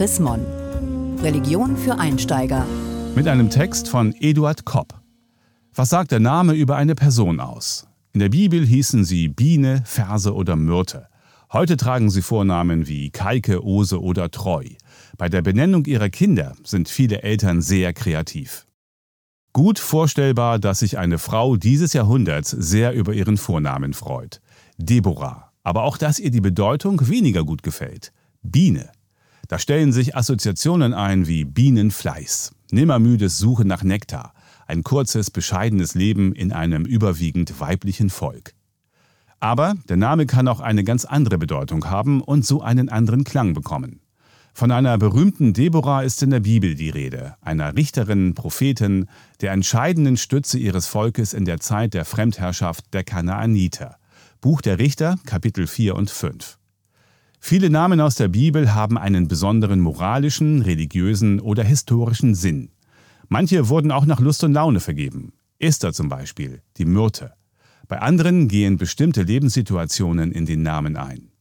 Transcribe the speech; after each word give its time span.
Chris. 0.00 0.18
Religion 1.22 1.76
für 1.76 1.98
Einsteiger. 1.98 2.64
Mit 3.14 3.28
einem 3.28 3.50
Text 3.50 3.86
von 3.86 4.14
Eduard 4.14 4.64
Kopp. 4.64 4.98
Was 5.74 5.90
sagt 5.90 6.10
der 6.10 6.20
Name 6.20 6.54
über 6.54 6.76
eine 6.76 6.94
Person 6.94 7.38
aus? 7.38 7.86
In 8.14 8.20
der 8.20 8.30
Bibel 8.30 8.64
hießen 8.64 9.04
sie 9.04 9.28
Biene, 9.28 9.82
Verse 9.84 10.34
oder 10.34 10.56
Myrte. 10.56 11.08
Heute 11.52 11.76
tragen 11.76 12.08
sie 12.08 12.22
Vornamen 12.22 12.88
wie 12.88 13.10
Kaike, 13.10 13.62
Ose 13.62 14.00
oder 14.00 14.30
Treu. 14.30 14.64
Bei 15.18 15.28
der 15.28 15.42
Benennung 15.42 15.84
ihrer 15.84 16.08
Kinder 16.08 16.54
sind 16.64 16.88
viele 16.88 17.22
Eltern 17.22 17.60
sehr 17.60 17.92
kreativ. 17.92 18.66
Gut 19.52 19.78
vorstellbar, 19.78 20.58
dass 20.58 20.78
sich 20.78 20.96
eine 20.96 21.18
Frau 21.18 21.56
dieses 21.56 21.92
Jahrhunderts 21.92 22.48
sehr 22.48 22.94
über 22.94 23.12
ihren 23.12 23.36
Vornamen 23.36 23.92
freut. 23.92 24.40
Deborah. 24.78 25.52
Aber 25.62 25.82
auch, 25.82 25.98
dass 25.98 26.18
ihr 26.18 26.30
die 26.30 26.40
Bedeutung 26.40 27.06
weniger 27.06 27.44
gut 27.44 27.62
gefällt. 27.62 28.14
Biene. 28.40 28.92
Da 29.50 29.58
stellen 29.58 29.90
sich 29.90 30.16
Assoziationen 30.16 30.94
ein 30.94 31.26
wie 31.26 31.44
Bienenfleiß, 31.44 32.52
nimmermüdes 32.70 33.38
Suchen 33.38 33.66
nach 33.66 33.82
Nektar, 33.82 34.32
ein 34.68 34.84
kurzes, 34.84 35.32
bescheidenes 35.32 35.96
Leben 35.96 36.32
in 36.32 36.52
einem 36.52 36.84
überwiegend 36.84 37.58
weiblichen 37.58 38.10
Volk. 38.10 38.54
Aber 39.40 39.74
der 39.88 39.96
Name 39.96 40.26
kann 40.26 40.46
auch 40.46 40.60
eine 40.60 40.84
ganz 40.84 41.04
andere 41.04 41.36
Bedeutung 41.36 41.90
haben 41.90 42.20
und 42.20 42.46
so 42.46 42.62
einen 42.62 42.88
anderen 42.90 43.24
Klang 43.24 43.52
bekommen. 43.52 43.98
Von 44.54 44.70
einer 44.70 44.96
berühmten 44.98 45.52
Deborah 45.52 46.02
ist 46.02 46.22
in 46.22 46.30
der 46.30 46.38
Bibel 46.38 46.76
die 46.76 46.90
Rede, 46.90 47.34
einer 47.40 47.74
Richterin, 47.74 48.34
Prophetin, 48.34 49.08
der 49.40 49.50
entscheidenden 49.50 50.16
Stütze 50.16 50.60
ihres 50.60 50.86
Volkes 50.86 51.32
in 51.32 51.44
der 51.44 51.58
Zeit 51.58 51.94
der 51.94 52.04
Fremdherrschaft 52.04 52.94
der 52.94 53.02
Kanaaniter. 53.02 53.96
Buch 54.40 54.60
der 54.60 54.78
Richter, 54.78 55.18
Kapitel 55.26 55.66
4 55.66 55.96
und 55.96 56.08
5. 56.08 56.59
Viele 57.42 57.70
Namen 57.70 58.00
aus 58.00 58.14
der 58.16 58.28
Bibel 58.28 58.74
haben 58.74 58.98
einen 58.98 59.26
besonderen 59.26 59.80
moralischen, 59.80 60.60
religiösen 60.60 61.40
oder 61.40 61.64
historischen 61.64 62.34
Sinn. 62.34 62.70
Manche 63.28 63.68
wurden 63.68 63.90
auch 63.90 64.04
nach 64.04 64.20
Lust 64.20 64.44
und 64.44 64.52
Laune 64.52 64.78
vergeben. 64.78 65.32
Esther 65.58 65.92
zum 65.92 66.08
Beispiel, 66.08 66.62
die 66.76 66.84
Myrte. 66.84 67.32
Bei 67.88 68.00
anderen 68.00 68.46
gehen 68.46 68.76
bestimmte 68.76 69.22
Lebenssituationen 69.22 70.32
in 70.32 70.44
den 70.46 70.62
Namen 70.62 70.96
ein. 70.96 71.32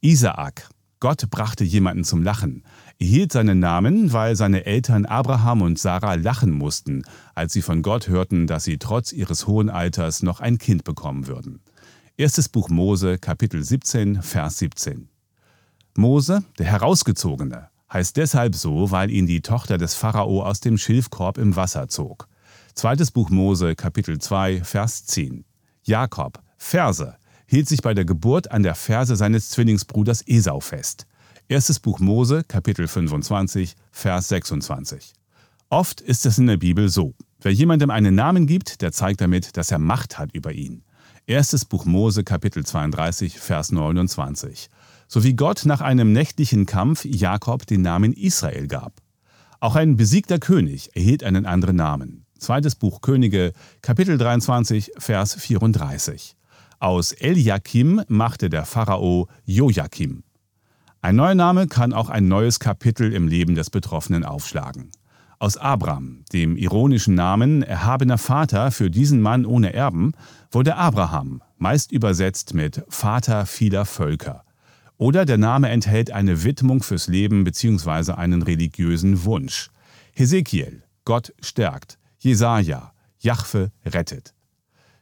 Isaak, 0.00 0.70
Gott 1.00 1.28
brachte 1.28 1.64
jemanden 1.64 2.04
zum 2.04 2.22
Lachen, 2.22 2.62
erhielt 2.98 3.32
seinen 3.32 3.58
Namen, 3.58 4.12
weil 4.12 4.36
seine 4.36 4.64
Eltern 4.64 5.06
Abraham 5.06 5.60
und 5.62 5.78
Sarah 5.78 6.14
lachen 6.14 6.52
mussten, 6.52 7.02
als 7.34 7.52
sie 7.52 7.62
von 7.62 7.82
Gott 7.82 8.08
hörten, 8.08 8.46
dass 8.46 8.64
sie 8.64 8.78
trotz 8.78 9.12
ihres 9.12 9.46
hohen 9.46 9.70
Alters 9.70 10.22
noch 10.22 10.40
ein 10.40 10.58
Kind 10.58 10.84
bekommen 10.84 11.26
würden. 11.26 11.60
Erstes 12.16 12.48
Buch 12.48 12.68
Mose, 12.68 13.18
Kapitel 13.18 13.62
17, 13.62 14.22
Vers 14.22 14.58
17. 14.58 15.08
Mose, 15.96 16.44
der 16.58 16.66
Herausgezogene, 16.66 17.68
heißt 17.92 18.16
deshalb 18.16 18.54
so, 18.54 18.90
weil 18.90 19.10
ihn 19.10 19.26
die 19.26 19.40
Tochter 19.40 19.78
des 19.78 19.94
Pharao 19.94 20.42
aus 20.42 20.60
dem 20.60 20.78
Schilfkorb 20.78 21.38
im 21.38 21.56
Wasser 21.56 21.88
zog. 21.88 22.28
Zweites 22.74 23.10
Buch 23.10 23.30
Mose, 23.30 23.74
Kapitel 23.74 24.18
2, 24.18 24.62
Vers 24.62 25.06
10. 25.06 25.44
Jakob, 25.82 26.40
Verse, 26.56 27.16
hielt 27.46 27.68
sich 27.68 27.82
bei 27.82 27.94
der 27.94 28.04
Geburt 28.04 28.50
an 28.50 28.62
der 28.62 28.74
Ferse 28.74 29.16
seines 29.16 29.50
Zwillingsbruders 29.50 30.22
Esau 30.26 30.60
fest. 30.60 31.06
Erstes 31.48 31.80
Buch 31.80 31.98
Mose, 31.98 32.44
Kapitel 32.46 32.86
25, 32.86 33.74
Vers 33.90 34.28
26. 34.28 35.14
Oft 35.70 36.00
ist 36.00 36.26
es 36.26 36.38
in 36.38 36.46
der 36.46 36.58
Bibel 36.58 36.88
so. 36.88 37.14
Wer 37.40 37.52
jemandem 37.52 37.90
einen 37.90 38.14
Namen 38.14 38.46
gibt, 38.46 38.82
der 38.82 38.92
zeigt 38.92 39.20
damit, 39.20 39.56
dass 39.56 39.70
er 39.70 39.78
Macht 39.78 40.18
hat 40.18 40.34
über 40.34 40.52
ihn. 40.52 40.82
Erstes 41.26 41.64
Buch 41.64 41.84
Mose, 41.84 42.22
Kapitel 42.22 42.64
32, 42.64 43.38
Vers 43.38 43.72
29. 43.72 44.68
So 45.10 45.24
wie 45.24 45.34
Gott 45.34 45.62
nach 45.64 45.80
einem 45.80 46.12
nächtlichen 46.12 46.66
Kampf 46.66 47.06
Jakob 47.06 47.66
den 47.66 47.80
Namen 47.80 48.12
Israel 48.12 48.66
gab. 48.66 48.92
Auch 49.58 49.74
ein 49.74 49.96
besiegter 49.96 50.38
König 50.38 50.94
erhielt 50.94 51.24
einen 51.24 51.46
anderen 51.46 51.76
Namen. 51.76 52.26
Zweites 52.38 52.74
Buch 52.74 53.00
Könige, 53.00 53.54
Kapitel 53.80 54.18
23, 54.18 54.92
Vers 54.98 55.34
34. 55.34 56.36
Aus 56.78 57.12
Eliakim 57.12 58.02
machte 58.08 58.50
der 58.50 58.66
Pharao 58.66 59.28
Joachim. 59.46 60.24
Ein 61.00 61.16
neuer 61.16 61.34
Name 61.34 61.68
kann 61.68 61.94
auch 61.94 62.10
ein 62.10 62.28
neues 62.28 62.60
Kapitel 62.60 63.14
im 63.14 63.28
Leben 63.28 63.54
des 63.54 63.70
Betroffenen 63.70 64.26
aufschlagen. 64.26 64.90
Aus 65.38 65.56
Abram, 65.56 66.24
dem 66.34 66.56
ironischen 66.58 67.14
Namen 67.14 67.62
erhabener 67.62 68.18
Vater 68.18 68.70
für 68.70 68.90
diesen 68.90 69.22
Mann 69.22 69.46
ohne 69.46 69.72
Erben, 69.72 70.12
wurde 70.50 70.76
Abraham, 70.76 71.42
meist 71.56 71.92
übersetzt 71.92 72.52
mit 72.52 72.84
Vater 72.90 73.46
vieler 73.46 73.86
Völker. 73.86 74.44
Oder 74.98 75.24
der 75.24 75.38
Name 75.38 75.68
enthält 75.68 76.10
eine 76.10 76.42
Widmung 76.42 76.82
fürs 76.82 77.06
Leben 77.06 77.44
bzw. 77.44 78.12
einen 78.12 78.42
religiösen 78.42 79.24
Wunsch. 79.24 79.70
Hesekiel, 80.12 80.82
Gott 81.04 81.32
stärkt. 81.40 81.98
Jesaja, 82.18 82.92
Jahwe 83.20 83.70
rettet. 83.86 84.34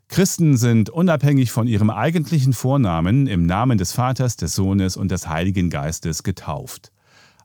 Christen 0.09 0.59
sind 0.59 0.91
unabhängig 0.91 1.51
von 1.51 1.67
ihrem 1.67 1.89
eigentlichen 1.89 2.53
Vornamen 2.53 3.27
im 3.27 3.47
Namen 3.47 3.79
des 3.79 3.93
Vaters, 3.93 4.37
des 4.37 4.55
Sohnes 4.55 4.99
und 4.99 5.11
des 5.11 5.29
Heiligen 5.29 5.71
Geistes 5.71 6.23
getauft. 6.23 6.93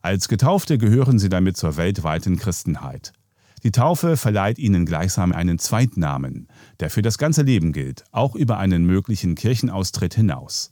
Als 0.02 0.28
Getaufte 0.28 0.78
gehören 0.78 1.20
sie 1.20 1.30
damit 1.30 1.56
zur 1.56 1.78
weltweiten 1.78 2.38
Christenheit. 2.38 3.14
Die 3.64 3.72
Taufe 3.72 4.18
verleiht 4.18 4.60
ihnen 4.60 4.86
gleichsam 4.86 5.32
einen 5.32 5.58
Zweitnamen, 5.58 6.48
der 6.80 6.90
für 6.90 7.02
das 7.02 7.18
ganze 7.18 7.44
Leben 7.44 7.72
gilt, 7.72 8.04
auch 8.12 8.36
über 8.36 8.58
einen 8.58 8.86
möglichen 8.86 9.36
Kirchenaustritt 9.36 10.16
hinaus. 10.16 10.72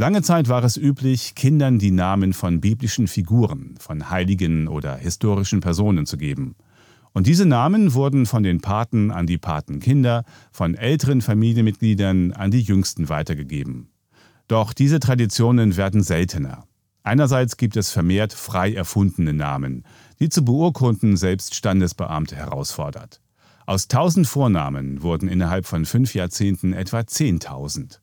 Lange 0.00 0.22
Zeit 0.22 0.48
war 0.48 0.64
es 0.64 0.78
üblich, 0.78 1.34
Kindern 1.34 1.78
die 1.78 1.90
Namen 1.90 2.32
von 2.32 2.62
biblischen 2.62 3.06
Figuren, 3.06 3.74
von 3.78 4.08
heiligen 4.08 4.66
oder 4.66 4.96
historischen 4.96 5.60
Personen 5.60 6.06
zu 6.06 6.16
geben. 6.16 6.56
Und 7.12 7.26
diese 7.26 7.44
Namen 7.44 7.92
wurden 7.92 8.24
von 8.24 8.42
den 8.42 8.62
Paten 8.62 9.10
an 9.10 9.26
die 9.26 9.36
Patenkinder, 9.36 10.24
von 10.52 10.74
älteren 10.74 11.20
Familienmitgliedern 11.20 12.32
an 12.32 12.50
die 12.50 12.62
Jüngsten 12.62 13.10
weitergegeben. 13.10 13.90
Doch 14.48 14.72
diese 14.72 15.00
Traditionen 15.00 15.76
werden 15.76 16.02
seltener. 16.02 16.64
Einerseits 17.02 17.58
gibt 17.58 17.76
es 17.76 17.90
vermehrt 17.90 18.32
frei 18.32 18.72
erfundene 18.72 19.34
Namen, 19.34 19.84
die 20.18 20.30
zu 20.30 20.42
beurkunden 20.46 21.18
selbst 21.18 21.54
Standesbeamte 21.54 22.36
herausfordert. 22.36 23.20
Aus 23.66 23.86
tausend 23.86 24.26
Vornamen 24.26 25.02
wurden 25.02 25.28
innerhalb 25.28 25.66
von 25.66 25.84
fünf 25.84 26.14
Jahrzehnten 26.14 26.72
etwa 26.72 27.06
zehntausend. 27.06 28.00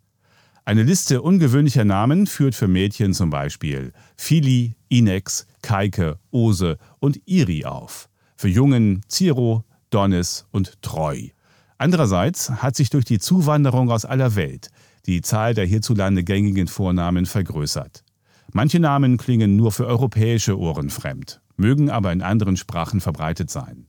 Eine 0.68 0.84
Liste 0.84 1.22
ungewöhnlicher 1.22 1.86
Namen 1.86 2.28
führt 2.28 2.54
für 2.54 2.68
Mädchen 2.68 3.14
zum 3.14 3.30
Beispiel 3.30 3.94
Fili, 4.18 4.76
Inex, 4.90 5.48
Kaike, 5.62 6.20
Ose 6.30 6.78
und 7.00 7.22
Iri 7.26 7.64
auf 7.64 8.10
für 8.36 8.50
Jungen 8.50 9.02
Ciro, 9.08 9.64
Donis 9.92 10.46
und 10.52 10.82
Treu. 10.82 11.30
Andererseits 11.78 12.50
hat 12.50 12.76
sich 12.76 12.90
durch 12.90 13.06
die 13.06 13.18
Zuwanderung 13.18 13.90
aus 13.90 14.04
aller 14.04 14.36
Welt 14.36 14.68
die 15.06 15.22
Zahl 15.22 15.54
der 15.54 15.64
hierzulande 15.64 16.26
gängigen 16.26 16.68
Vornamen 16.68 17.26
vergrößert. 17.26 18.04
Manche 18.52 18.82
Namen 18.82 19.16
klingen 19.16 19.56
nur 19.56 19.72
für 19.72 19.88
europäische 19.88 20.60
Ohren 20.60 20.90
fremd, 20.90 21.40
mögen 21.56 21.90
aber 21.90 22.12
in 22.12 22.22
anderen 22.22 22.58
Sprachen 22.58 23.00
verbreitet 23.00 23.50
sein. 23.50 23.88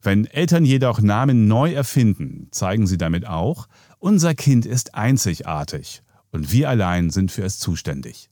Wenn 0.00 0.24
Eltern 0.24 0.64
jedoch 0.64 1.02
Namen 1.02 1.48
neu 1.48 1.74
erfinden, 1.74 2.48
zeigen 2.50 2.86
sie 2.86 2.96
damit 2.96 3.26
auch, 3.26 3.68
unser 3.98 4.34
Kind 4.34 4.64
ist 4.64 4.94
einzigartig 4.94 6.02
und 6.34 6.50
wir 6.50 6.68
allein 6.68 7.10
sind 7.10 7.30
für 7.30 7.44
es 7.44 7.60
zuständig. 7.60 8.28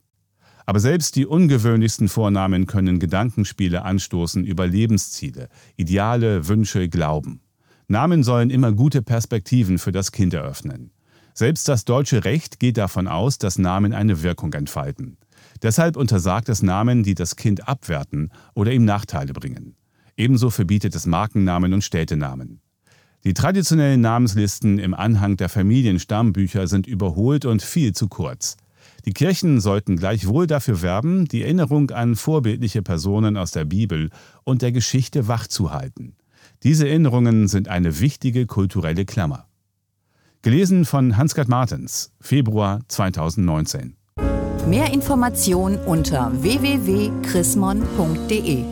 Aber 0.67 0.81
selbst 0.81 1.15
die 1.15 1.25
ungewöhnlichsten 1.25 2.09
Vornamen 2.09 2.67
können 2.67 2.99
Gedankenspiele 2.99 3.85
anstoßen 3.85 4.45
über 4.45 4.67
Lebensziele, 4.67 5.49
Ideale, 5.77 6.49
Wünsche, 6.49 6.89
Glauben. 6.89 7.41
Namen 7.87 8.25
sollen 8.25 8.51
immer 8.51 8.73
gute 8.73 9.03
Perspektiven 9.03 9.79
für 9.79 9.93
das 9.93 10.11
Kind 10.11 10.35
eröffnen. 10.35 10.91
Selbst 11.33 11.69
das 11.69 11.85
deutsche 11.85 12.25
Recht 12.25 12.59
geht 12.59 12.77
davon 12.77 13.07
aus, 13.07 13.39
dass 13.39 13.57
Namen 13.57 13.93
eine 13.93 14.23
Wirkung 14.25 14.53
entfalten. 14.53 15.17
Deshalb 15.63 15.97
untersagt 15.97 16.49
es 16.49 16.61
Namen, 16.61 17.05
die 17.05 17.15
das 17.15 17.37
Kind 17.37 17.69
abwerten 17.69 18.33
oder 18.55 18.73
ihm 18.73 18.85
Nachteile 18.85 19.33
bringen. 19.33 19.77
Ebenso 20.17 20.51
verbietet 20.51 20.97
es 20.97 21.07
Markennamen 21.07 21.73
und 21.73 21.85
Städtenamen. 21.85 22.61
Die 23.25 23.35
traditionellen 23.35 24.01
Namenslisten 24.01 24.81
im 24.81 24.95
Anhang 24.95 25.37
der 25.37 25.49
Familienstammbücher 25.49 26.67
sind 26.67 26.89
überholt 26.89 27.45
und 27.45 27.63
viel 27.63 27.93
zu 27.93 28.09
kurz. 28.09 28.57
Die 29.05 29.13
Kirchen 29.13 29.61
sollten 29.61 29.97
gleichwohl 29.97 30.49
dafür 30.49 30.83
werben, 30.83 31.27
die 31.27 31.43
Erinnerung 31.43 31.91
an 31.91 32.17
vorbildliche 32.17 32.83
Personen 32.83 33.37
aus 33.37 33.53
der 33.53 33.65
Bibel 33.65 34.11
und 34.43 34.63
der 34.63 34.73
Geschichte 34.73 35.29
wachzuhalten. 35.29 36.17
Diese 36.65 36.89
Erinnerungen 36.89 37.47
sind 37.47 37.69
eine 37.69 38.01
wichtige 38.01 38.47
kulturelle 38.47 39.05
Klammer. 39.05 39.47
Gelesen 40.43 40.85
von 40.85 41.17
Hans-Gerd 41.17 41.49
Martens, 41.49 42.11
Februar 42.21 42.81
2019. 42.89 43.95
Mehr 44.69 44.93
Informationen 44.93 45.79
unter 45.79 46.33
www.chrismon.de 46.43 48.72